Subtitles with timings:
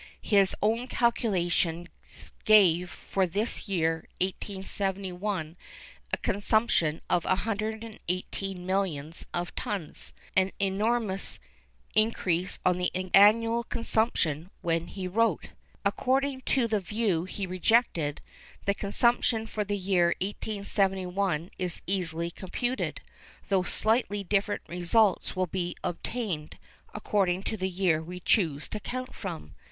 [0.23, 5.55] His own calculations gave for this year 1871
[6.11, 11.37] a consumption of 118 millions of tons,—an enormous
[11.93, 15.49] increase on the annual consumption when he wrote.
[15.85, 18.21] According to the view he rejected,
[18.65, 23.01] the consumption for the year 1871 is easily computed,
[23.49, 26.57] though slightly different results will be obtained,
[26.91, 29.53] according to the year we choose to count from.